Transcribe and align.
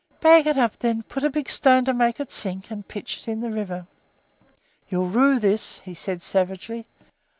"Bag 0.19 0.47
it 0.47 0.57
up, 0.57 0.79
then; 0.79 1.03
put 1.03 1.23
a 1.23 1.29
big 1.29 1.47
stone 1.47 1.85
to 1.85 1.93
make 1.93 2.19
it 2.19 2.31
sink, 2.31 2.71
and 2.71 2.87
pitch 2.87 3.19
it 3.19 3.27
in 3.27 3.39
the 3.41 3.51
river." 3.51 3.85
"You'll 4.89 5.05
rue 5.09 5.37
this," 5.37 5.77
he 5.81 5.93
said 5.93 6.23
savagely. 6.23 6.87